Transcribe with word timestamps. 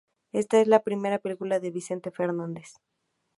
Esta 0.31 0.59
es 0.59 0.67
la 0.67 0.81
primera 0.81 1.19
película 1.19 1.59
de 1.59 1.69
Vicente 1.69 2.09
Fernández. 2.09 2.79